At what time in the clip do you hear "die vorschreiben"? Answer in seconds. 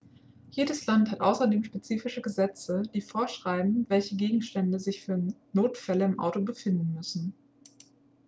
2.91-3.85